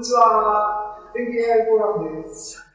[0.00, 0.96] にちは。
[1.14, 2.66] 天気 AI フォーラムです。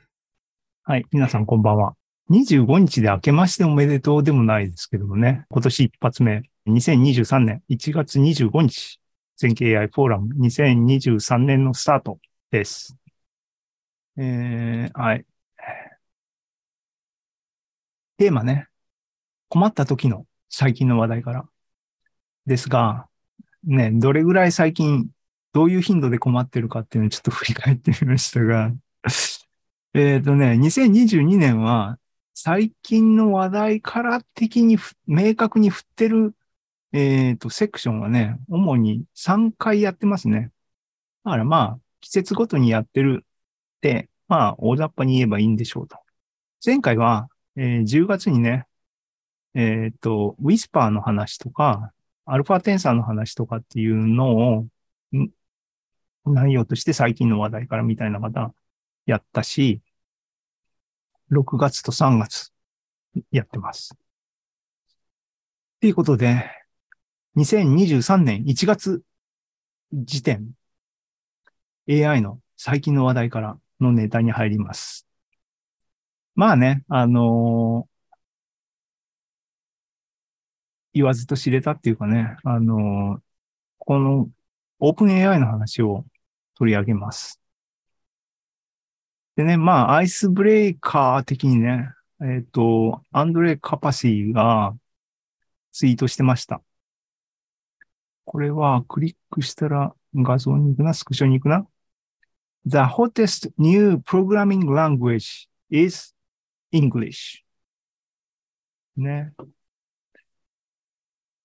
[0.83, 1.05] はい。
[1.11, 1.95] 皆さんこんばんは。
[2.29, 5.45] 25日で明けましておめでとうでもないですけどもね。
[5.49, 8.99] 今年一発目、2023年1月25日、
[9.37, 12.19] 全景 AI フォーラム2023年のスタート
[12.51, 12.95] です。
[14.17, 15.25] えー、はい。
[18.17, 18.67] テーマね。
[19.49, 21.45] 困った時の最近の話題から。
[22.45, 23.07] ですが、
[23.63, 25.09] ね、どれぐらい最近、
[25.55, 28.73] どういう頻度で困ってるかっていうのをちょっと振り返ってみましたが、
[29.95, 31.97] えっとね、2022年は
[32.33, 36.35] 最近の話題から的に明確に振ってる、
[36.91, 40.51] えっと、セクションはね、主に3回やってますね。
[41.23, 45.97] だからまあ、季節ごとにやってるって、まあ、大雑把に言えばいいんでしょうと。
[46.65, 48.67] 前回は、えー10月にね、
[49.53, 51.93] えっと、ウィスパーの話とか、
[52.25, 54.67] アルファテンサーの話とかっていうのを、
[56.25, 58.53] 内容として最近の話題からみたいなまた
[59.05, 59.81] やったし、
[61.29, 62.51] 6月と3月
[63.31, 63.95] やってます。
[65.79, 66.49] ということで、
[67.35, 69.03] 2023年1月
[69.93, 70.51] 時点、
[71.87, 75.07] AI の最近の話題からのネタに入ります。
[76.35, 77.95] まあね、あのー
[80.93, 83.21] 言わずと知れたっていうかね、あのー
[83.79, 84.29] この
[84.79, 86.05] オープン AI の話を
[86.57, 87.39] 取り上げます。
[89.35, 91.89] でね、まあ、アイスブレイカー的にね、
[92.21, 94.73] えっ、と、アンドレ・カパシーが
[95.73, 96.61] ツイートしてました。
[98.23, 101.67] これはクリックしたら画像に行くな、スクショに行くな。
[102.65, 106.15] The hottest new programming language is
[106.71, 107.43] English.
[108.95, 109.33] ね。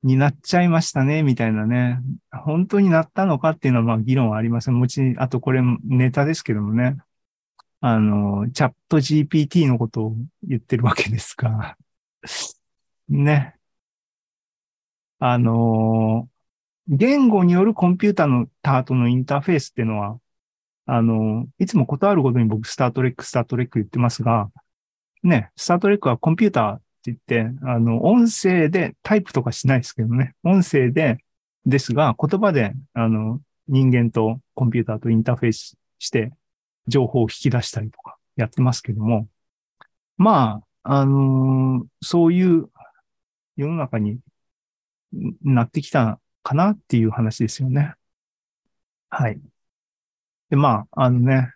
[0.02, 2.00] になっちゃいましたね、みたいなね。
[2.32, 4.74] 本当になったのかっていうのは、まあ、議論はありません。
[4.74, 6.96] もち、あとこれネタですけどもね。
[7.80, 11.76] あの、チャット GPT のことを言ってるわけですが。
[13.08, 13.56] ね。
[15.18, 16.28] あの、
[16.88, 20.18] 言語によるコンピューターのタートのインターフェースっていうのは、
[20.86, 24.50] あの、いつもことあるごとに僕、スタートレック、スタートレック言ってますが、
[25.22, 30.34] ね、スタートレックはコンピュータって言って、あの、音声でタイプとかしないですけどね。
[30.44, 31.18] 音声で、
[31.66, 36.32] ですが、言葉で、あの、人間とコンピューターとインターフェースして、
[36.88, 39.28] 情報を引き出したりとかやってますけども、
[40.16, 42.70] まあ、あのーそういう
[43.56, 44.18] 世の中に
[45.42, 47.94] なってきたかなっていう話ですよね。
[49.10, 49.40] はい。
[50.50, 51.52] で、まあ、あのね、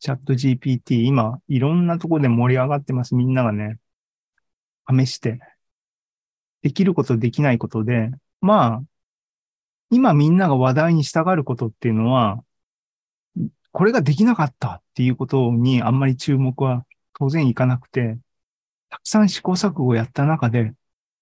[0.00, 3.14] チャット GPT、今、いろんなとこで盛り上がってます。
[3.14, 3.78] みんながね、
[4.88, 5.40] 試して、
[6.62, 8.82] できること、できないことで、まあ、
[9.90, 12.42] 今みんなが話題に従うことっていうのは、
[13.72, 18.18] これができなかったっていうことにあんまり注目は当然いかなくて、
[18.88, 20.72] たくさん試行錯誤をやった中で、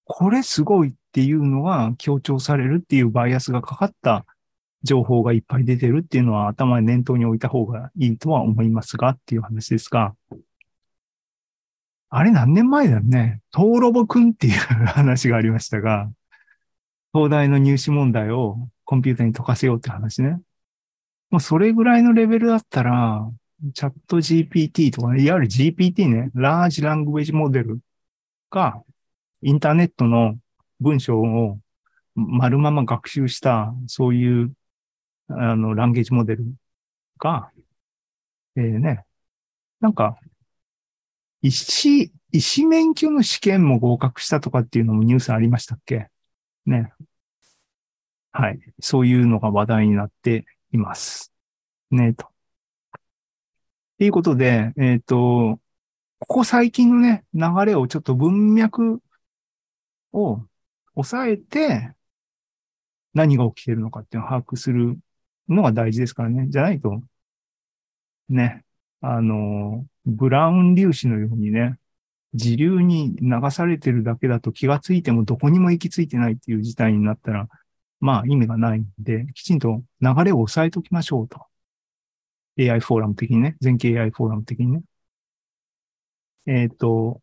[0.05, 4.25] これすごいっていうのが強調されるっていうバイアスがかかった
[4.83, 10.15] 情報がいっぱい出てるっていうのは頭に念頭に置いた方がいいとは思いますがっていう話ですが、
[12.15, 13.41] あれ何年前だよね。
[13.49, 16.11] トーロボくんっていう話がありましたが、
[17.11, 20.39] 東大の入試問題をコンピューターに解かせようって話ね。
[21.31, 23.27] もうそれぐらいのレベルだったら、
[23.73, 27.79] チャット GPT とかね、いわゆる GPT ね、ラージラングウェジモデル
[28.51, 28.83] が、
[29.41, 30.37] インターネットの
[30.81, 31.57] 文章を
[32.13, 34.53] 丸まま学習した、そういう、
[35.29, 36.45] あの、ランゲージモデル
[37.17, 37.49] が、
[38.55, 39.03] えーね、
[39.79, 40.19] なんか、
[41.43, 46.07] 医師、医師免許の試験も合格したとかっていうのもニュースありましたっけ？
[46.65, 46.93] ね。
[48.31, 48.59] はい。
[48.79, 51.33] そういうのが話題になっています。
[51.91, 52.27] ね、と。
[52.27, 52.29] っ
[53.99, 55.59] ていうことで、えっ、と、
[56.19, 59.01] ここ最近のね、流れをちょっと文脈
[60.13, 60.39] を
[60.95, 61.91] 抑えて、
[63.13, 64.97] 何が起きてるのかっていうのを把握する
[65.49, 66.47] のが大事ですからね。
[66.49, 67.03] じゃないと、
[68.29, 68.63] ね、
[69.01, 71.77] あの、ブラウン粒子のようにね、
[72.33, 77.47] 自流に流されてるだけだと気がついてもどこにも行き着いてないっていう事態になったら、
[77.99, 81.41] まあ意味がないんで、きちんと流れを抑えておきましょうと。
[82.59, 84.83] AI フォーラム的にね、全景 AI フォーラム的にね。
[86.45, 87.21] えっ、と、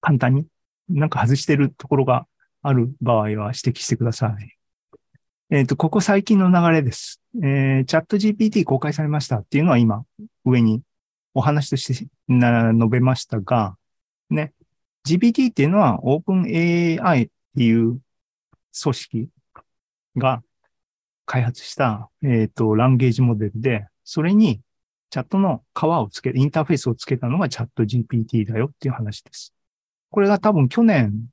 [0.00, 0.46] 簡単に、
[0.88, 2.26] なんか外してるところが
[2.62, 4.56] ある場合は指摘してください。
[5.50, 7.20] えっ、と、ここ最近の流れです。
[7.42, 10.04] えー、チャット GPT 公開されましたっていうのは今、
[10.44, 10.82] 上に
[11.36, 13.76] お話としてな述べましたが、
[14.30, 14.54] ね、
[15.06, 18.00] GPT っていうのは OpenAI っていう
[18.82, 19.28] 組織
[20.16, 20.42] が
[21.26, 24.62] 開発した、えっ、と、ランゲージモデルで、それに
[25.10, 29.52] チャットの皮をつけ、インターフェースをつけたのがチャット GPT だよっていう話です。
[30.08, 31.26] これが多分去年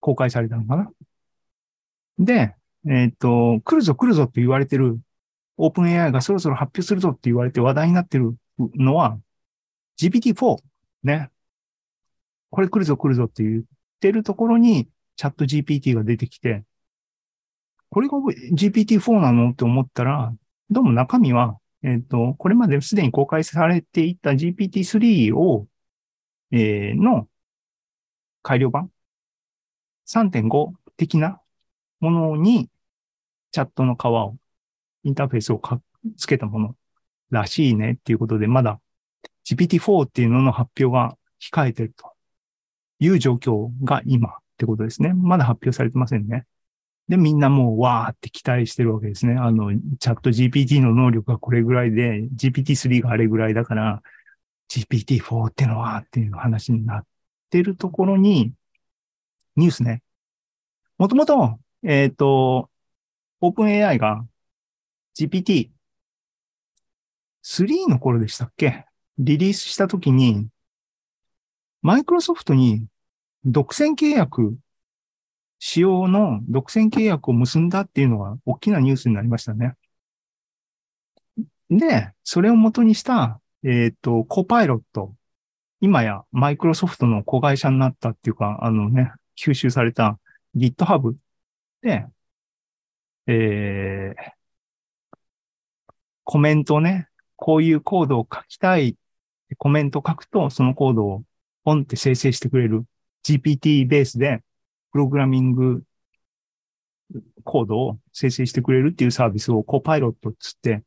[0.00, 0.90] 公開されたのかな
[2.18, 2.54] で、
[2.86, 5.00] えっ、と、来るぞ来るぞって言われてる、
[5.56, 8.36] オープン AI がそろそろ発表するぞって言われて話題になってる
[8.74, 9.18] のは、
[9.98, 10.58] GPT-4
[11.04, 11.30] ね。
[12.50, 13.62] これ来るぞ来るぞって言っ
[14.00, 16.64] てるところに、チャット GPT が出てきて、
[17.90, 20.34] これが GPT-4 なのって思ったら、
[20.70, 25.66] どうも中身は、えっ、と、これまですでに公開されていた GPT-3 を、
[26.52, 27.28] えーの
[28.42, 28.90] 改良版
[30.06, 31.40] ？3.5的な
[32.00, 32.70] ものに、
[33.52, 34.36] チャットの皮を、
[35.04, 35.80] インターフェースをか
[36.16, 36.76] つけたもの
[37.30, 38.80] らしいねっていうことで、まだ
[39.44, 42.12] GPT-4 っていうのの発表が控えてると
[42.98, 45.12] いう状況が今ってことですね。
[45.14, 46.46] まだ発表されてませんね。
[47.08, 49.34] で、みんなもうわーって期待してるわけですね。
[49.34, 54.02] あの、チャット GPT の能力がこれぐらいで、GPT-3 があれぐらいだから、
[54.68, 57.06] GPT-4 ってのはっていう話になっ
[57.50, 58.52] てるところに、
[59.56, 60.02] ニュースね。
[60.98, 62.70] もともと、えっ、と、
[63.40, 64.24] オープン AI が
[65.18, 65.70] GPT
[67.44, 68.84] 3の頃でしたっけ？
[69.18, 70.48] リリースしたときに、
[71.82, 72.86] マイクロソフトに
[73.44, 74.56] 独占契約、
[75.58, 79.74] 使用の独占契約を結んだっていうのが大きなニュースになりましたね。
[81.70, 85.14] で、それを元にした、えっ、と、コパイロット。
[85.82, 90.18] 今やマイクロソフトの子会社になったっていうか、あのね、吸収された
[90.56, 91.14] GitHub
[91.82, 92.06] で、
[93.26, 94.32] えー、
[96.24, 97.09] コメントをね、
[97.40, 98.96] こういうコードを書きたい
[99.56, 101.24] コメント書くと、そのコードを
[101.64, 102.84] ポンって生成してくれる
[103.24, 104.42] GPT ベースで、
[104.92, 105.82] プログラミング
[107.44, 110.82] コードを生成してくれるっていうサービスをコパイロットつって、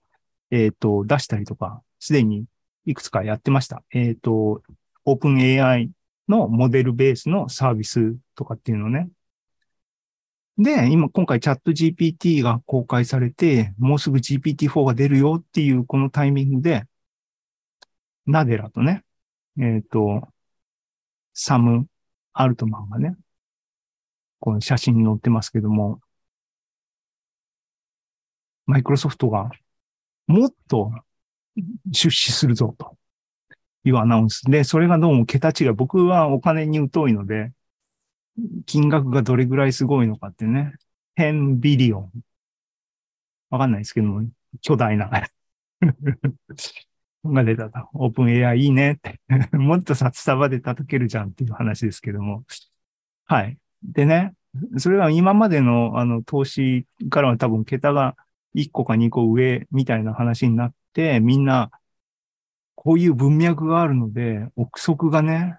[0.52, 2.46] えっ、と、出したりとか、すでに
[2.86, 3.84] いくつかやってました。
[3.92, 4.62] えっ、と、
[5.06, 5.90] オープン AI
[6.30, 9.10] のモデルベースのサービスとかっていうのね。
[10.58, 16.86] で、今、今回チャット GPT が公開されて、もうすぐ GPT-4 が出るよっていうこのタイミングで、
[18.28, 19.04] ナデラとね、
[19.60, 20.28] えっ、と、
[21.34, 21.88] サム・
[22.34, 23.16] アルトマンがね、
[24.40, 26.00] この写真に載ってますけども、
[28.66, 29.50] マイクロソフトが
[30.28, 30.92] もっと
[31.92, 32.98] 出資するぞと
[33.84, 35.72] いうアナウンスで、それがどうも桁違い。
[35.72, 37.52] 僕はお金に疎いので、
[38.66, 40.74] 金額がどれぐらいすごいのかってね、
[41.18, 42.12] 10ビリオン。
[43.50, 44.28] わかんないですけども、
[44.62, 45.10] 巨大な。
[47.26, 47.88] が出たと。
[47.94, 49.20] オープン AI いいねって。
[49.56, 52.44] もっと札束で叩けるじゃんっていう話ですけども。
[53.26, 53.58] はい。
[53.84, 54.34] でね、
[54.78, 58.16] それは今までのあの投資からは多分桁が
[58.56, 61.72] 1個か2個上みたいな話になって、みんな
[62.76, 65.58] こういう文脈があるので、憶測がね、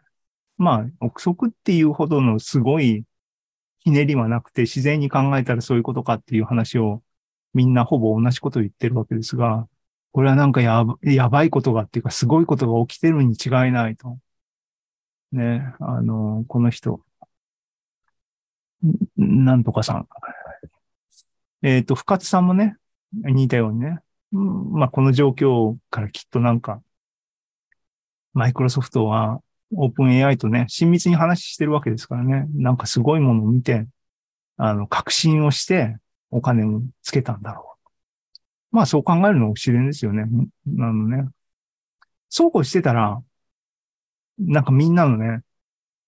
[0.57, 3.05] まあ、憶測っていうほどのすごい
[3.81, 7.03] ひねりはなくて、自然に考えたらそういうことかっていう話を
[7.55, 9.69] みんなほぼ同じことを言ってるわけですが、
[10.13, 14.19] これはなんかやばやばいことがっていうか、すごいことが起きてるに違いないと。
[15.33, 17.01] ね、あの、この人、
[19.17, 20.09] なんとかさん。
[21.63, 22.77] えっ、と、深津さんもね、
[23.13, 23.99] 似たようにね、
[24.33, 26.83] まあ、この状況からきっとなんか、
[28.33, 33.87] マイクロソフトはオープン AI とね、親密に話してるわけですからね、なんかすごいものを見て、
[34.57, 35.97] あの、確信をして
[36.31, 37.77] お金をつけたんだろ
[38.73, 38.77] う。
[38.77, 40.25] まあそう考えるのが自然ですよね。
[40.25, 41.29] あのね。
[42.29, 43.23] そうこうしてたら、
[44.39, 45.43] なんかみんなのね、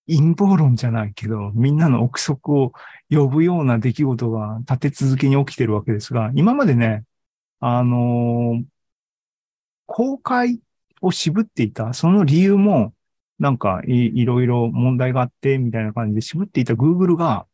[0.07, 2.73] 陰謀論じゃないけど、みんなの憶測を
[3.09, 7.03] 呼ぶような出来事が立て続けに起きてるわけですが、今までね、
[7.59, 8.65] あのー
[9.87, 10.59] 公開
[11.01, 12.93] を渋っていた、その理由も、
[13.39, 17.47] なんかいいろいろ問題があって、みたいな感じで渋っていた Google が、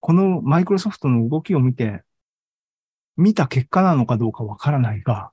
[0.00, 2.04] このマイクロソフトの動きを見て、
[3.16, 5.32] 見た結果なのかどうかわからないが、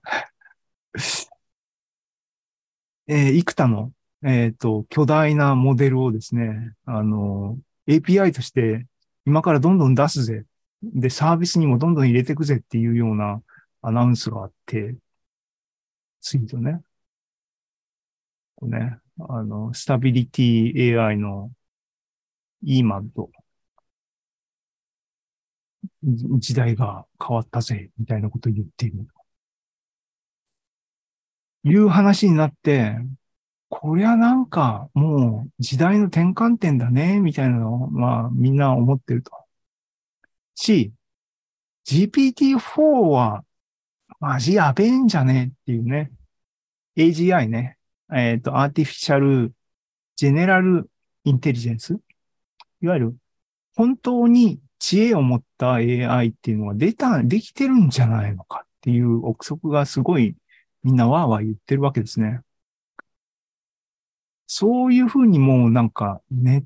[3.07, 8.87] えー、幾多の、えっ、と、巨大なモデルをですね、あの、API として
[9.25, 10.45] 今からどんどん出すぜ。
[10.83, 13.41] で、サービスにもどんどん入れていくぜっていうような
[13.81, 14.95] アナウンスがあって、
[16.21, 16.81] ツイートね。
[18.55, 21.51] こうね、あの、スタビリティ AI の
[22.63, 23.29] EMAD。
[26.03, 29.07] 時代が変わったぜ、みたいなことを言っている。
[31.63, 32.95] いう話になって、
[33.69, 39.31] こりゃなんかもう時代の転換点だね、みたいなのを、まあみんな思ってると。
[40.55, 40.93] し、
[41.85, 43.43] GPT-4 は、
[44.19, 46.11] マジやべえんじゃねえっていうね。
[46.97, 47.77] AGI ね。
[48.13, 49.53] えっ、と、アーティフィシャル
[50.15, 50.89] ジェネラル
[51.23, 51.99] インテリジェンス
[52.81, 53.17] いわゆる、
[53.75, 60.35] 本当に知恵を持った AI っていうのが出た、できてるんじゃないのかっていう憶測がすごい
[60.83, 62.41] みんなわーわー言ってるわけですね。
[64.45, 66.63] そういうふうにもうなんかネッ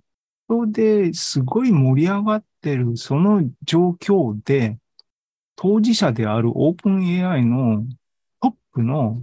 [0.49, 4.77] トですごい盛り上がってるその状況で
[5.55, 7.85] 当事者であるオープン AI の
[8.41, 9.21] トップの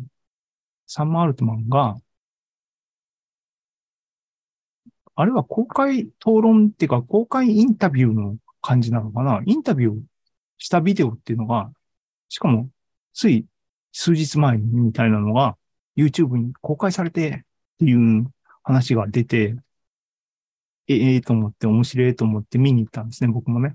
[0.86, 1.96] サム・アルトマンが
[5.16, 9.40] あれは公開討論っていうか公開インタビューの感じなのかな？
[9.46, 10.00] インタビュー
[10.58, 11.70] したビデオっていうのが、
[12.28, 12.68] しかも
[13.14, 13.46] つい
[13.92, 15.56] 数日前みたいなのが
[15.96, 18.30] YouTube に公開されてっていう
[18.62, 19.56] 話が出て、
[20.88, 23.74] ええー、と思って面白いと思って見に行ったんですね、僕もね。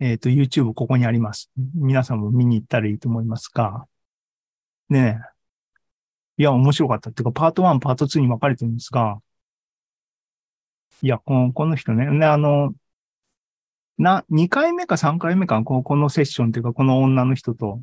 [0.00, 1.50] えっ、ー、と、YouTube ここにあります。
[1.74, 3.86] 皆さんも見に行ったらいいと思いますが、
[4.90, 5.20] ね
[6.38, 6.42] え。
[6.42, 9.22] いや、面白かったっていうか、パート1、パート2に分かれてるんですが、
[11.02, 12.74] いや、このこの人ね、ね、あの、
[13.98, 17.80] な、2回目か3回目か、ここのセッションっていうか、この女の人と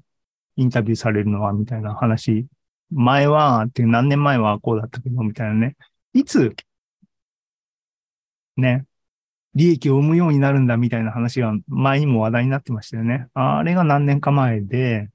[0.55, 2.47] インタビューされるのは、みたいな話。
[2.91, 5.75] 前は、って何年前はこうだったけど、みたいなね。
[6.13, 6.55] いつ、
[8.57, 8.85] ね、
[9.55, 13.27] 利益を生むようになるんだ、みたいな話が前にも話題になってましたよね。
[13.33, 15.09] あれが何年か前で、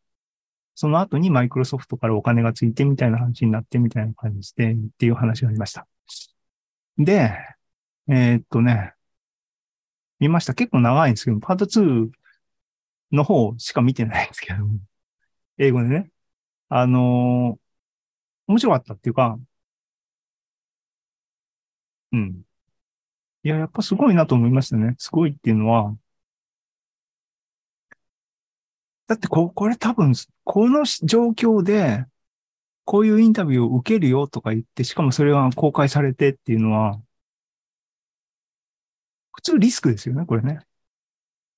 [0.75, 5.87] その後にマイクロソフトからお金がついてみたいな話になってみたいな感じで、っていう話がありました。
[6.99, 7.33] で、
[8.08, 8.94] えー、っとね、
[10.18, 10.54] 見ました。
[10.54, 12.10] 結構長いんですけど、パート2
[13.12, 14.64] の方しか見てないんですけど、
[15.58, 16.10] 英語でね。
[16.68, 17.60] あのー、
[18.48, 19.38] 面白かったっていうか、
[22.12, 22.42] うん。
[23.42, 24.94] いや、やっぱすごいなと思いましたね。
[24.98, 25.96] すごいっていうのは、
[29.06, 30.12] だってこ、これ多分、
[30.44, 32.04] この状況で、
[32.84, 37.00] こういうインタビューを受けるよとか言って、しかもそれが公開されてっていうのは、
[39.32, 40.61] 普通リスクですよね、これね。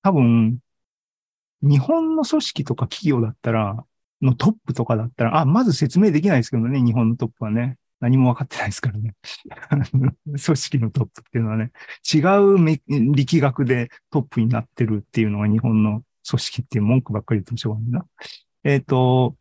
[0.03, 0.59] 多分、
[1.61, 3.85] 日本の組織とか企業だったら、
[4.21, 7.77] のトップとかだったら、あ、まず説明できないですけどね、日本のトップはね。
[8.01, 9.15] 何も分かってないですからね。
[10.25, 11.71] 組織のトップっていうのはね、
[12.11, 12.57] 違う
[13.13, 18.05] 力学でトップになってるっていうのが日本の組織っていう文句ばっかり言ってもしょうがないな。
[18.63, 19.37] えっ、ー、と、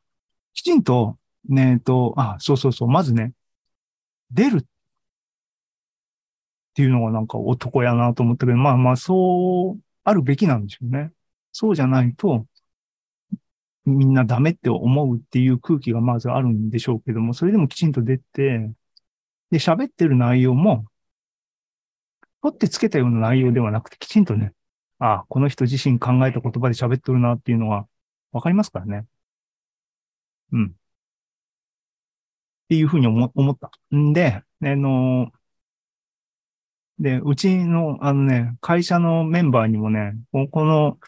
[0.52, 1.18] きちんと、
[1.48, 3.32] ね、えっ、と、あ、そうそうそう、まずね、
[4.30, 4.64] 出るっ
[6.70, 11.12] っていうのがなんか男やなと思ったけど、まあまあそうあるべきなんでしょうね。
[11.52, 12.46] そうじゃないと、
[13.84, 18.70] みんなダメって思うっていう空気がまずあるんでしょうけども、それでもきちんと出て、
[19.50, 20.86] で、喋ってる内容も、
[22.42, 24.52] 取ってつけたような内容ではなくて、きちんとね、
[24.98, 27.86] ああ、この人自身考えた言葉で喋ってるなっていうのは
[28.32, 29.06] わかりますからね。
[30.52, 30.66] うん。
[30.66, 30.70] っ
[32.68, 33.70] ていうふうに思思った。
[33.94, 35.32] んで、あの
[37.00, 40.98] で、うちの、あのね、会社のメンバーにもね、この、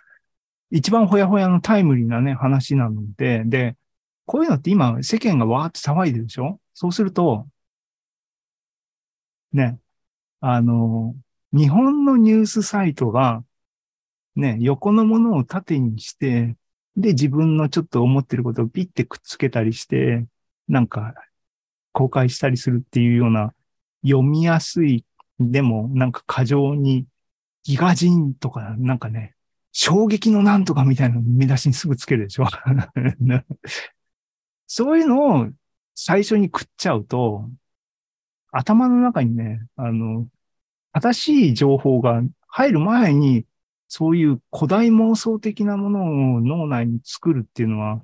[0.71, 3.77] 一番ほやほやのタイムリーなね、話なので、で、
[4.25, 6.59] こういうのって今、世間がわーって騒いでるでしょ？
[6.73, 7.47] そうすると、
[9.53, 9.79] ね、
[10.41, 11.15] あの、
[11.53, 13.45] 日本のニュースサイトが、
[14.35, 16.57] ね、横のものを縦にして、
[16.97, 20.25] で、自分のちょっと思ってることをピッてくっつけたりして、
[20.69, 21.15] なんか、
[21.93, 23.53] 公開したりするっていうような、
[24.03, 25.05] 読みやすい
[25.41, 27.07] でも、なんか過剰に、
[27.65, 29.35] ギガ人とか、なんかね、
[29.73, 32.47] 衝撃のなんとかみたいな見出しにすぐつけるでしょ
[34.67, 35.49] そういうのを
[35.95, 37.49] 最初に食っちゃうと、
[38.53, 40.29] 頭の中にね、あの、
[40.93, 43.47] 正しい情報が入る前に、
[43.89, 48.03] そういう古代妄想的なものを脳内に作るっていうのは、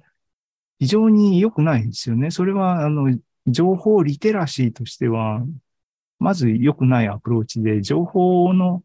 [0.78, 2.30] 非常に良くないんですよね。
[2.30, 5.42] それは、あの、情報リテラシーとしては、
[6.18, 8.82] まず良くないアプローチで、情報の、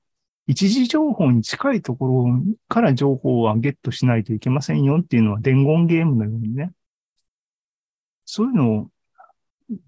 [0.47, 2.25] 一時情報に近いところ
[2.67, 6.73] から情報はゲットしないといけませんよっていうのは伝言ゲームのようにね。
[8.25, 8.89] そういうのを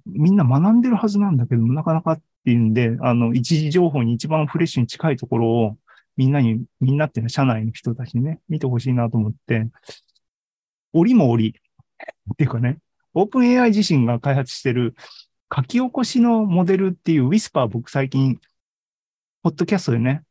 [0.06, 5.78] みんな学んでるはずなんだけどもなかなかっていうんで、あの、一時情報に一番フレッシュに近いところを
[6.18, 9.68] みんなに、みんなっていうのは社内の人たちにね、見てほしいなと思って、
[10.94, 12.78] 折も折っていうかね、
[13.14, 14.96] オープン AI 自身が開発してる
[15.54, 18.40] 書き起こしのモデルっていうウィスパー僕最近、
[19.44, 20.24] ポッドキャストでね、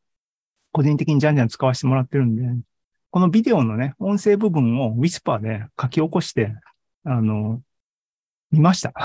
[0.71, 2.43] 個人的にじゃんじゃん使わせてもらってるんで、
[3.11, 6.53] このビデオのね、音声部分をウィスパーで書き起こして、
[7.05, 7.61] あの、
[8.51, 8.93] 見ました。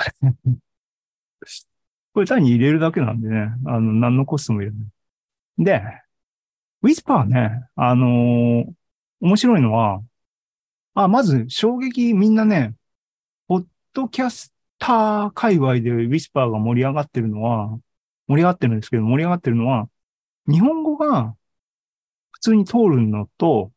[2.13, 4.81] これ単に入れるだけなんでね、あの、何のコストもいらない。
[5.59, 5.83] で、
[6.83, 8.65] ウィスパーね、あの
[9.21, 10.03] 面白いのは、
[10.95, 12.75] あ、まず衝撃みんなね、
[13.47, 17.79] ポッドキャスター界隈でウィスパーが盛り上がってるのは、
[18.27, 19.89] 盛り上がってるんですけど、盛り上がってるのは、
[20.49, 21.37] 日本語が
[22.33, 23.73] 普通に通るのと、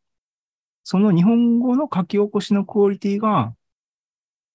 [0.83, 3.55] その日本語の書き起こしのクオリティが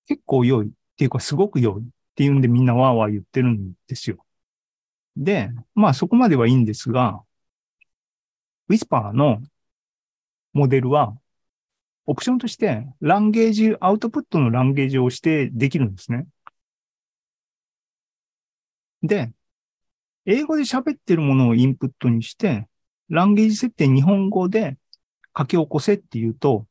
[0.06, 4.24] 結構良いっていうかすごく良いっていうんでみんなわーわー言ってるんですよ。
[5.16, 7.22] で、まあそこまではいいんですが、
[8.68, 9.42] ウィスパーの
[10.52, 11.16] モデルは
[12.06, 16.26] オプションとしてランゲージ、アウトプットのランゲージを押してできるんですね。
[19.02, 19.32] で、
[20.26, 22.66] 英語で喋ってるものをインプットにして、
[23.08, 24.76] ランゲージ設定日本語で
[25.36, 26.66] 書き起こせっていうと、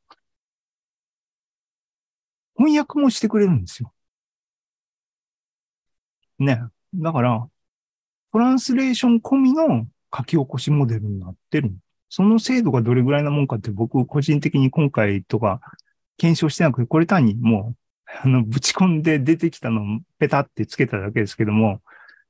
[2.56, 3.94] 翻訳もしてくれるんですよ。
[6.40, 6.62] ね。
[6.94, 7.48] だから、
[8.32, 11.74] トランスレーション込みの書き起こしモデルになってる。
[12.10, 15.60] その精度がどれぐらいなもんかって僕個人的に今回とか
[16.18, 19.86] 検証してなくて、これ単にもう、あの、ぶち込んで出てきたのを
[20.20, 21.82] ペタってつけただけですけども、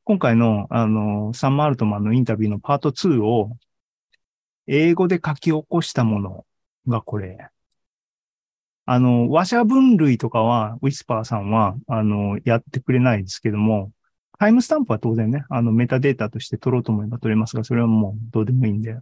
[0.08, 3.58] 今回の、あの、サンマルトマンのインタビューのパート2を
[4.66, 6.46] 英語で書き起こしたもの
[6.88, 7.50] がこれ。
[8.86, 13.92] あの、和写分類とかは、ウィスパーさんは、あの、やってくれないですけども、
[14.40, 18.94] タイムスタンプは当然ね、あの、メタデータとして取ろうと思えば取れますが、それはもうどうでもいいんで、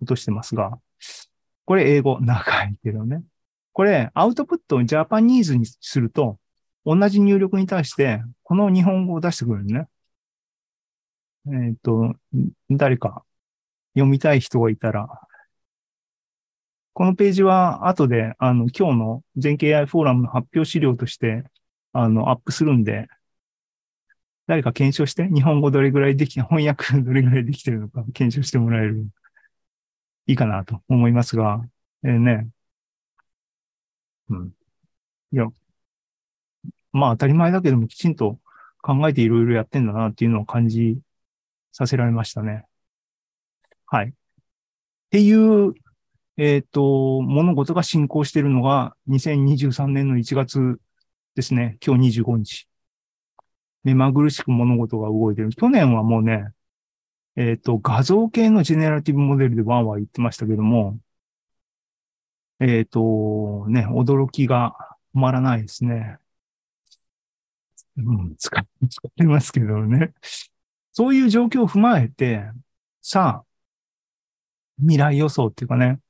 [0.00, 0.78] 落としてますが、
[1.64, 3.24] これ英語、長いけどね。
[3.72, 6.38] これ、アウトプットをジャパニーズにすると、
[6.86, 9.88] 同じ入力に対して、この日本語を出してくれるね。
[11.46, 12.14] えっ、ー、と、
[12.70, 13.24] 誰か
[13.94, 15.08] 読みたい人がいたら、
[16.94, 21.44] このページは後で、あの、今日の全景 AI フォーラムの発表資料として、
[21.92, 23.08] あの、アップするんで、
[24.46, 29.06] 誰か検証して、日本語どれぐらいでき、翻訳どれぐらいできてるのか検証してもらえる、
[30.26, 31.64] いいかなと思いますが、
[32.04, 32.48] えー、ね。
[34.28, 34.52] うん。
[35.32, 35.46] いや、
[36.92, 38.38] まあ当たり前だけどもきちんと
[38.82, 41.00] 考えていろいろやってんだなっていうのを感じ
[41.72, 42.64] させられましたね。
[43.86, 44.08] はい。
[44.08, 44.12] っ
[45.10, 45.74] ていう
[46.38, 50.78] えっ、ー、と、物事が進行しているのが2023年の1月
[51.34, 51.78] ですね。
[51.84, 52.68] 今日25日。
[53.84, 55.50] 目まぐるしく物事が動いてる。
[55.50, 56.46] 去年はもうね、
[57.36, 60.98] えっ、ー、と、画像系のジェネラティブモデルでワンワン言ってましたけども、
[62.60, 64.74] えっ、ー、と、ね、驚きが
[65.14, 66.18] 止まらないですね。
[67.96, 68.66] うん、使っ
[69.16, 70.14] て ますけどね。
[70.92, 72.44] そういう状況を踏まえて、
[73.02, 73.46] さあ、
[74.78, 76.00] 未来予想っていうかね、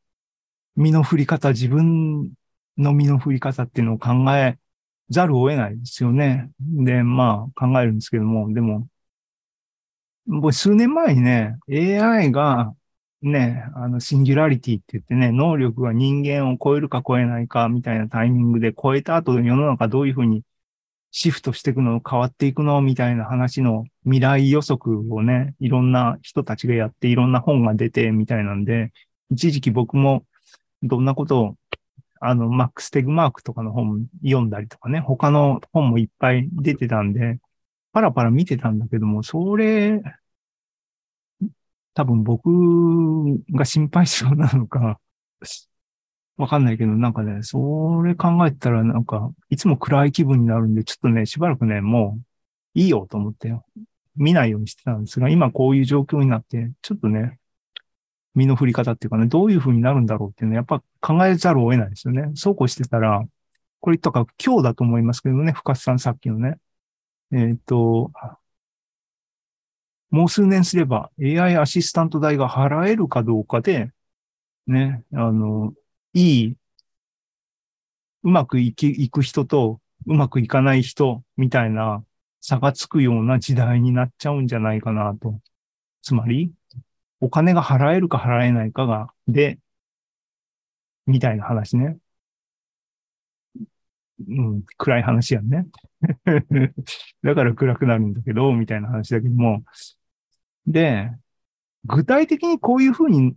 [0.77, 2.33] 身の振り方、自分
[2.79, 4.59] の身の振り方っていうのを考え
[5.11, 6.51] ざるを得ないですよね。
[6.61, 8.89] で、まあ考えるんですけども、でも、
[10.27, 12.75] もう数年前にね、AI が
[13.23, 20.43] ね、あの、シンギュラリティって言ってね、能力が人間を超えるか超えないかみたいなタイミングで超えた後世の中どういうふうに
[21.13, 28.93] シフトしていくの、変わっていくのみたいな話の未来予測をね、いろんな人たちがやっていろんな本が出てみたいなんで、
[29.31, 30.25] 一時期僕も
[30.83, 31.57] どんなことを、
[32.21, 37.39] あの、マックス・テグマークとかの本読んだりとかね、他の本もいっぱい出てたんで、
[37.93, 40.03] パラパラ見てたんだけども、それ、
[41.95, 42.49] 多分僕
[43.53, 44.99] が心配性なのか、
[46.37, 52.19] わかんないけど、なんかね、それ考えたらなんか、いつも暗い気分になるんで、ちょっとね、しばらくね、も
[52.75, 53.55] ういいよと思って
[54.17, 57.39] 見ないようにしてたんですが、今こういう状況になって、ちょっとね、
[58.35, 62.31] 身の振り方っていうかね、どういう風になるんだろうっていうのはやっぱ考えざるを得ないですよね。
[62.35, 63.23] そうこうしてたら、
[63.81, 66.57] これとか今日だと思いますけどね、深津さんさっきのね。
[67.33, 68.11] えっ、ー、と、
[70.11, 73.91] もう数年すれば AI アシスタント代が払えるかどうかで、
[74.67, 75.73] ね、あの、
[76.15, 76.57] いい、
[78.23, 82.05] うまくいき、いく人とうまくいかない人みたいな
[82.41, 85.41] 差がつくような時代になっちゃうんじゃないかなと。
[86.03, 86.53] つまり、
[87.21, 89.59] お金が払えるか払えないかが、で、
[91.07, 91.99] みたいな話ね。
[94.29, 95.67] うん、暗い話やんね。
[97.23, 99.65] だから暗くなるんだけど、みたいな話だけども。
[100.67, 101.11] で、
[101.85, 103.35] 具体的にこういうふうに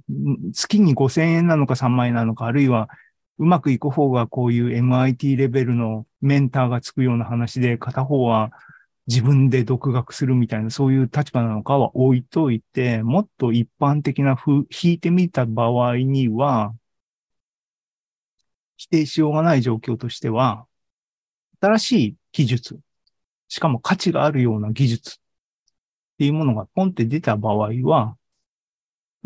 [0.53, 2.89] 月に5000円なのか3万円なのか、あるいは
[3.37, 8.51] うまくいく方がこういう MIT レベルのメンターがつくような話で、片方は
[9.07, 16.73] 自分で独学するみたいな、そういう立場なのかは置いといて、もっと一般的な風、引いてみた場合には、
[18.77, 20.65] 否定しようがない状況としては、
[21.61, 22.79] 新しい技術、
[23.47, 25.17] しかも価値があるような技術っ
[26.17, 28.17] ていうものがポンって出た場合は、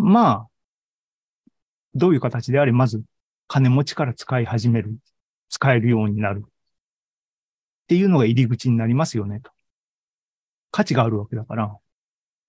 [0.01, 0.47] まあ、
[1.93, 3.03] どういう形であれ、まず
[3.47, 4.95] 金持ちから使い始める、
[5.49, 6.43] 使えるようになる。
[6.45, 6.49] っ
[7.87, 9.51] ていうのが入り口になりますよね、と。
[10.71, 11.75] 価値があるわけだから、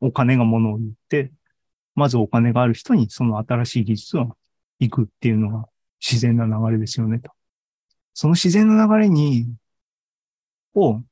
[0.00, 1.32] お金が物を言って、
[1.96, 4.36] まずお金がある人にその新しい技術を
[4.78, 5.68] 行くっていうのが
[6.00, 7.32] 自然な流れですよね、と。
[8.14, 9.52] その自然な流れに、
[10.74, 11.02] を、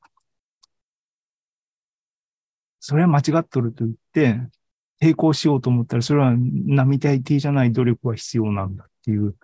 [2.79, 4.58] それは間違っとると言って、
[5.01, 9.37] 抵抗しようと思ったら、それは並大抵じゃない努力が必要なんだっていう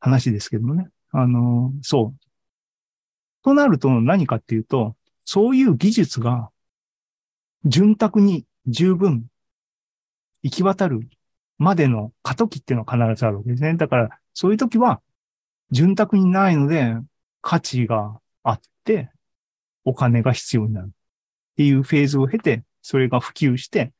[0.00, 0.88] 話ですけどもね。
[1.12, 2.20] あの、そう。
[3.42, 6.50] となると何かっていうと、そういう技術が
[7.64, 9.26] 潤沢に十分
[10.42, 11.08] 行き渡る
[11.58, 13.74] までの過渡期っていうのは必ずあるわけですね。
[13.76, 15.00] だから、そういう時は
[15.70, 16.96] 潤沢にないので
[17.42, 19.10] 価値があって
[19.84, 20.90] お金が必要になるっ
[21.56, 23.92] ていうフェーズを経て、それが普及して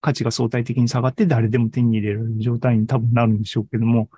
[0.00, 4.08] 価値が相対的に下がって誰でも手に入れる状態に多分なるんでしょうけども、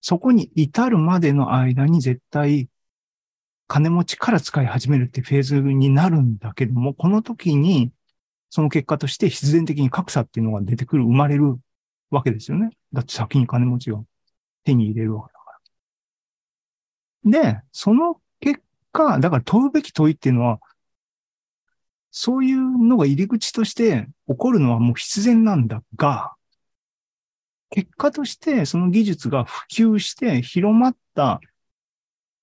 [0.00, 2.68] そこに至るまでの間に絶対
[3.66, 7.92] 金持ちから使い始めるってフェーズになるんだけども、この時に
[8.50, 11.58] その結果として必然的に格差っていうのが出てくる、生まれる
[12.10, 12.70] わけですよね。
[12.92, 14.00] だって先に金持ちが
[14.64, 17.54] 手に入れるわけだから。
[17.54, 18.60] で、その結
[18.92, 20.60] 果、だから問うべき問いっていうのは、
[22.18, 26.32] そういうのが入り口として起こるのはもう必然なんだが、
[27.68, 31.40] 結果としてその技術が普及して広まった、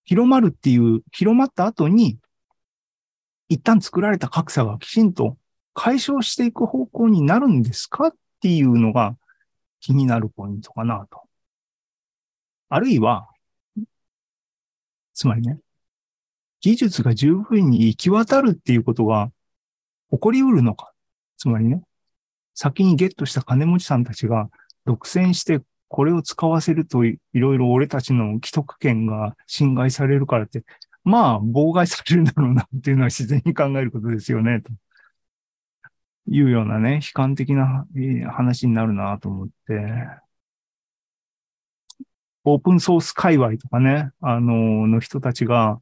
[0.06, 2.20] 広まるっていう、広まった後に、
[3.50, 5.40] 一旦作られた格差がきちんと
[5.74, 9.18] 解消していく方向になるんですかっていうのが
[9.80, 11.20] 気になるポイントかなと。
[12.70, 13.28] あるいは、
[15.16, 15.58] つまりね、
[16.62, 19.32] 技術が十分に行き渡るっていうことが
[20.14, 20.94] 起こりうるのか？
[21.38, 21.82] つまりね、
[22.54, 24.50] 先にゲットした金持ちさんたちが
[24.86, 30.64] 独占してこれを使わせるといろいろ俺たちの既得権が侵害されるからって、
[31.04, 34.72] まあ、妨害されるんだろうなっていうのは自然に考えることですよね、と
[36.28, 37.86] いうようなね、悲観的な
[38.32, 39.74] 話になるなと思って、
[42.46, 45.80] オープンソース界隈とかね、あの、の人たちが、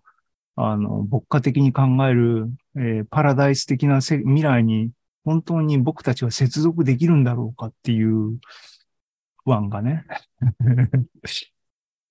[0.56, 4.92] あの、牧歌的に考える、えーパラダイス的な未来に、
[5.24, 8.40] 本当に僕たちは接続できるんだろうかっていう
[9.44, 10.06] 不安がね。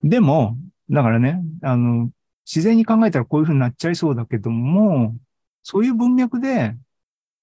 [0.03, 0.57] でも、
[0.89, 2.11] だからね、あの、
[2.47, 5.17] 自然に考えたらこういう風になっちゃいそうだけども、
[5.63, 6.77] そういう文脈で、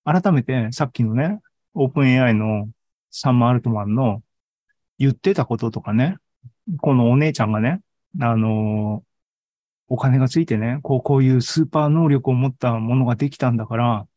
[0.03, 1.39] 改めてさっきのね、
[1.73, 2.69] オープン AI の
[3.11, 4.23] サンマ・アルトマンの
[4.97, 6.17] 言ってたこととかね、
[6.79, 7.81] このお姉ちゃんがね、
[8.21, 9.03] あの、
[9.89, 14.07] お金がついてね、こう、こういうスーパー能力を持ったものができたんだから、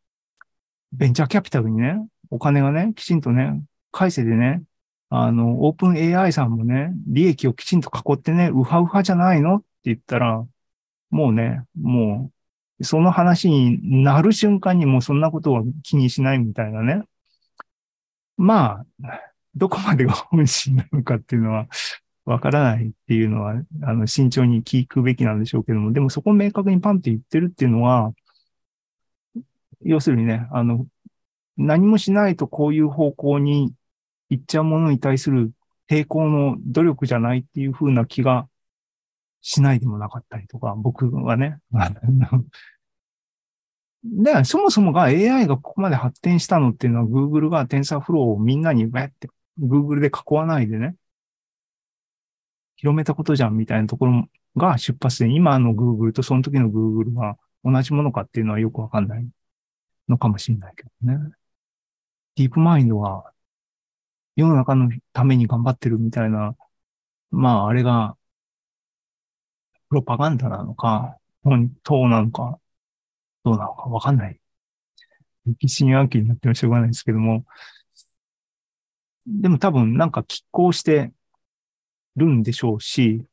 [0.93, 1.97] ベンチャーキャピタルにね、
[2.31, 4.63] お金がね、きちんとね、返せでね、
[5.09, 9.57] あの、オープン AI さんもね、利益をきちんと囲ってね、ウハウハじゃないの？
[9.57, 10.45] って言ったら、
[11.11, 12.31] もうね、も
[12.79, 17.03] う、その話になる瞬間にもうそんなことは気にしないみたいなね。
[18.37, 19.21] まあ、
[19.55, 21.67] どこまでが本心なのかっていうのは、
[22.31, 28.13] わからないっていうのは、あの、慎重に聞くべきなんでしょうけども、でもそこを明確にパンって言ってるっていうのは、
[29.83, 30.87] 要するにね、あの、
[31.57, 33.75] 何もしないとこういう方向に
[34.29, 35.51] 行っちゃうものに対する
[35.89, 38.47] 抵抗の努力じゃないっていう風な気が
[39.41, 41.59] しないでもなかったりとか、僕はね。
[44.05, 49.29] で、そもそもが AI がここまで発展したのっていうのは Google が TensorFlow をみんなにバって
[49.61, 50.95] Google で囲わないでね、
[52.81, 59.29] 広めたことじゃんみたいなところが出発点、今の Google とその時の Google が同じものかっていうのはよくわかんない
[60.09, 61.31] のかもしれないけどね。
[62.37, 63.33] ディープマインドは
[64.35, 66.57] 世の中のために頑張ってるみたいな、
[67.31, 68.17] まああれが
[69.91, 72.59] プロパガンダなのか、本当なのか、
[73.45, 74.41] どうなのかわかんない。
[75.59, 77.45] 疑心暗鬼になってもしょうがないですけども、
[79.27, 81.13] でも多分なんか拮抗して
[82.17, 83.25] るんでしょうし、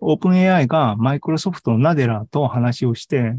[0.00, 3.34] オープン AI がマイクロソフトのナデラと話をして、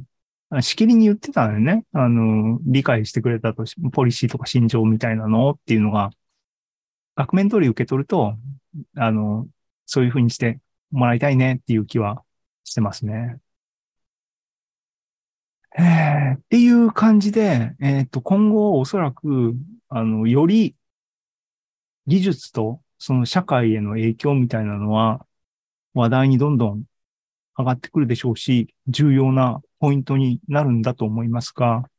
[0.61, 1.85] しきりに言ってたのよね。
[1.93, 6.11] あの、理解してくれたとし、ポリシーとか心情みたいなのっていうのが、
[7.15, 8.35] 額面通り受け取ると、
[8.95, 9.47] あの、
[9.85, 10.59] そういうふうにして
[10.91, 12.23] もらいたいねっていう気は
[12.63, 13.39] してますね。
[15.77, 19.55] えーっていう感じで、えっと、今後おそらく、
[19.89, 20.75] あの、より
[22.07, 25.25] 技術とその社会への影響みたいなのは
[25.93, 26.83] 話題にどんどん
[27.57, 31.89] 上がってくるでしょうし、重要なポイントになるんだと思いますが、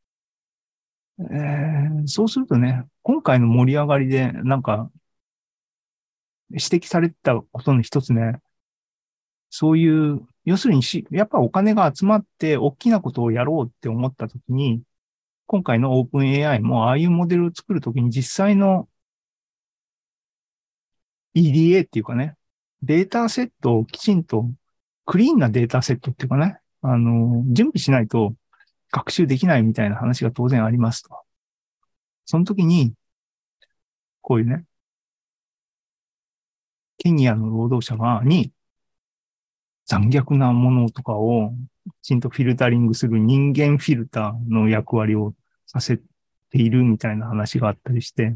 [1.19, 4.91] えーそうするとね、今回の盛り上がりでなんか
[6.51, 8.41] 指摘されたことの一つね、
[9.49, 14.81] そういう、要するにし、やっぱお金が集まって大きなことをやろうって思ったときに、
[15.47, 18.89] 今回の OpenAI もああいうモデルを作るときに実際の
[21.37, 22.35] EDA っていうかね、
[22.81, 24.49] データセットをきちんと、
[25.05, 28.33] クリーンなデータセットっていうかね、あの、準備しないと
[28.91, 31.09] 学習できないみたいな話が当然ありますと。
[32.25, 32.93] その時に、
[34.21, 34.65] こういうね、
[36.97, 38.51] ケニアの労働者が、に、
[39.85, 41.53] 残虐なものとかを
[42.01, 45.33] きちんとフィルタリングする人間フィルターの役割を
[45.65, 46.03] させて
[46.51, 48.35] いるみたいな話があったりして、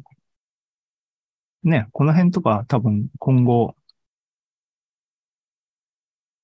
[1.63, 3.76] ね、この辺とか多分今後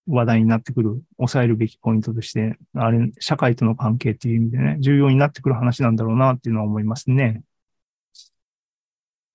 [0.08, 7.43] 話題になってくる、抑えるべきポイントとして、あれ、社会との関係っていう意味でね、重要になってくる話なんだろうなっていうのは思いますね。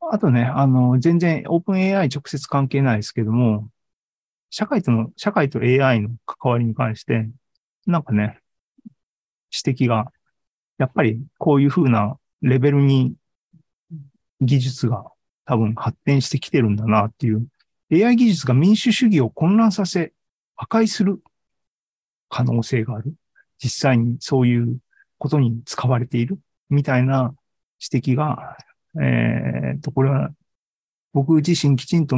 [0.00, 3.68] あとね、あの、全然 OpenAI 直接関係ないですけども、
[4.50, 7.28] 社会との、社会と AI の関わりに関して、
[7.86, 8.40] なんかね、
[9.64, 10.12] 指摘が、
[10.78, 13.14] やっぱりこういう風なレベルに
[14.40, 15.11] 技術が
[15.44, 17.46] 多分発展してきてるんだなっていう、
[17.92, 20.12] AI 技術が民主主義を混乱させ、
[20.56, 21.20] 破壊する
[22.28, 23.14] 可能性がある。
[23.62, 24.78] 実際にそういう
[25.18, 27.34] ことに使われているみたいな
[27.92, 28.56] 指摘が、
[29.00, 30.30] えー、と、これは
[31.12, 32.16] 僕自身きちんと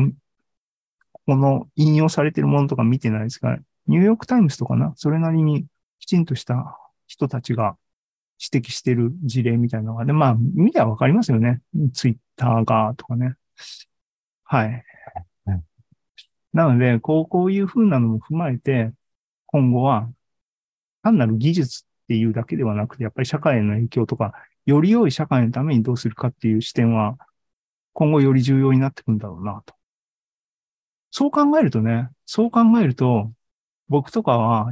[1.27, 5.67] この引用されてるものとか見てないですが、ニューヨークタイムズとかな、それなりに
[5.99, 7.77] きちんとした人たちが
[8.53, 11.61] 指摘してる事例みたいなのが、で、まあ、見てはわかりますよね。
[11.93, 13.37] ツイッターがとかね。
[14.45, 14.85] はい。
[16.55, 18.93] なので、こう、こういう風なのも踏まえて、
[19.47, 20.09] 今後は、
[21.03, 24.33] 単なる技術っていうだけではなくて、やっぱり社会への影響とか、
[24.65, 27.19] より良い社会のためにどうするかっていう視点は、
[27.93, 29.75] 今後より重要になってくるんだろうなと。
[31.11, 33.33] そう考えるとね、そう考えると、
[33.89, 34.71] 僕とかは、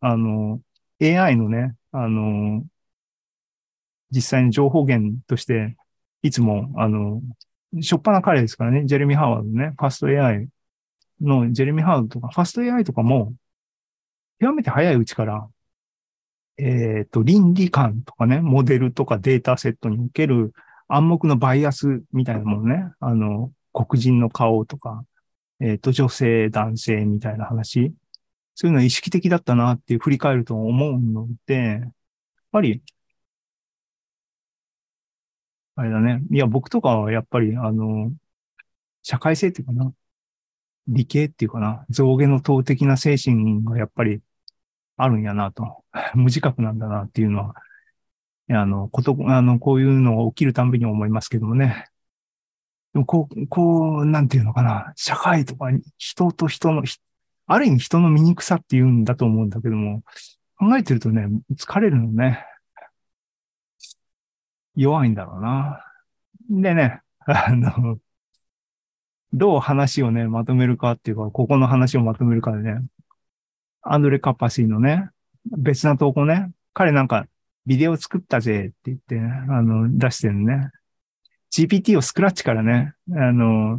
[0.00, 0.60] あの、
[1.00, 2.64] AI のね、あの、
[4.10, 5.76] 実際に情報源として、
[6.22, 7.22] いつも、あの、
[7.80, 10.48] しょっぱな彼ですからね、ジェレミー・ハワードね、ファスト AI
[11.20, 13.34] のジェレミー・ハワードとか、ファスト AI とかも、
[14.40, 15.48] 極めて早いうちから、
[16.58, 20.52] えっ、と、倫理観とかね、モデルとかデータセットにおける
[20.88, 25.04] 暗黙のバイアスみたいなものね、あの、黒人の顔とか、
[25.60, 27.94] えっ、と、女性、男性みたいな話、
[28.54, 31.90] そういうのは意識的だったなっていう振り返ると思うので、やっ
[32.52, 32.82] ぱり、
[35.80, 36.20] あれだね。
[36.30, 38.12] いや、僕とかはやっぱり、あの、
[39.02, 39.94] 社会性っていうかな。
[40.88, 41.86] 理系っていうかな。
[41.88, 44.20] 象牙の等的な精神がやっぱり
[44.98, 45.84] あるんやなと。
[46.14, 47.54] 無自覚なんだなっていうのは、
[48.50, 51.86] あの、こと、あの、こういうのが起きるたんびに思いますけどもね。
[52.92, 54.92] でもこう、こう、なんていうのかな。
[54.96, 56.82] 社会とか人と人の、
[57.46, 60.02] ある意味人の醜さっていうんだと思うんだけども、
[60.58, 62.44] 考えてるとね、疲れるのね。
[64.76, 65.84] 弱いんだろうな。
[66.50, 67.98] でね、あの、
[69.32, 72.80] どう話をね、まとめるかっていうか、ここの話をまとめるかでね、
[73.82, 75.10] アンドレ・カッパシーのね、
[75.56, 77.26] 別な投稿ね、彼なんか
[77.66, 80.70] ビデオ作ったぜって言って、あの、出してるね。
[81.52, 83.76] GPT をスクラッチからね、あの、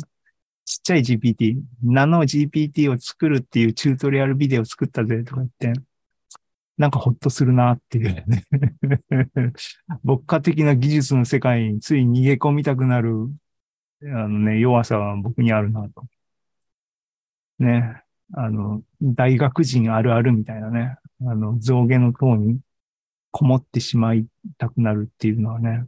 [0.65, 5.81] ちっちゃい GPT、ナノ GPT を作るっていうチュートリアルビデオ作ったぜとか言って、
[6.81, 8.43] なんかほっとするなっていうね。
[10.03, 13.29] 牧歌的な技術の世界につい逃げ込みたくなる、
[14.01, 16.03] あのね、弱さは僕にあるなと。
[17.59, 18.01] ね。
[18.33, 20.97] あの、大学人あるあるみたいなね。
[21.21, 22.59] あの、象牙の塔に
[23.29, 24.25] こもってしまい
[24.57, 25.85] たくなるっていうのはね、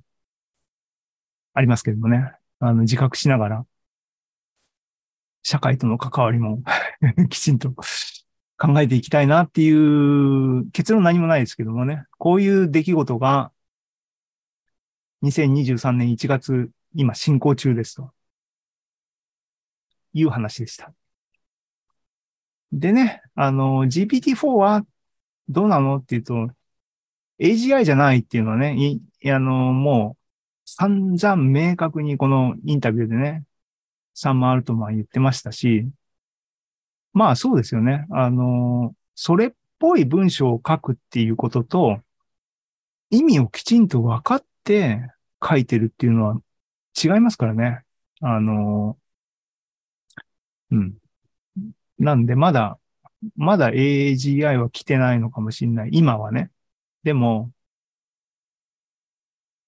[1.56, 2.34] ありますけどもね。
[2.60, 3.66] あの、自覚しながら、
[5.42, 6.62] 社会との関わりも
[7.32, 7.74] きちんと
[8.58, 12.06] 考えていきたいなっていう結論何もないですけどもね。
[12.18, 13.52] こういう出来事が
[15.24, 18.12] 2023年1月、今進行中ですと。
[20.14, 20.94] いう話でした。
[22.72, 24.86] でね、あの、GPT-4 は
[25.50, 26.50] どうなのっていうと、
[27.40, 30.24] AGI じゃないっていうのはね、い、あの、もう
[30.66, 33.44] 散々明確にこのインタビューでね、
[34.14, 35.90] サンマールトマン言ってましたし、
[37.14, 38.08] まあそうですよね。
[38.10, 42.00] あの、それっぽい文章を書くっていうことと、
[43.10, 45.02] 意味をきちんと分かって
[45.44, 46.42] 書いてるっていうのは
[47.02, 47.84] 違いますからね。
[48.22, 48.98] あの、
[50.72, 50.96] うん。
[52.00, 52.80] なんでまだ、
[53.36, 55.90] まだ AGI は来てないのかもしれない。
[55.94, 56.50] 今はね。
[57.04, 57.52] でも、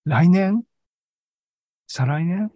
[0.05, 0.63] 来年？
[1.87, 2.51] 再来年？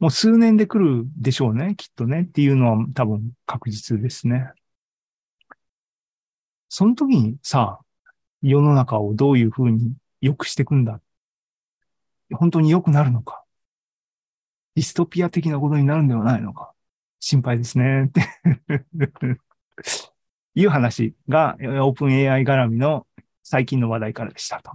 [0.00, 1.74] もう数年で来るでしょうね。
[1.76, 2.22] きっとね。
[2.22, 4.50] っていうのは多分確実ですね。
[6.68, 7.80] その時にさ、
[8.42, 11.00] 世の中をどういうふうに良くしていくんだ？
[12.32, 13.44] 本当に良くなるのか？
[14.74, 16.72] ディストピア的なことになるんではないのか？
[17.18, 18.04] 心配ですね。
[18.04, 18.22] って
[20.54, 23.06] いう話が、オープン AI 絡みの
[23.42, 24.72] 最近の話題からでしたと。